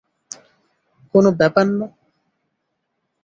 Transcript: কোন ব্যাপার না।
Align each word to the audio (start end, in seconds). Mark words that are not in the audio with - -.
কোন 1.13 1.25
ব্যাপার 1.39 1.65
না। 1.71 1.85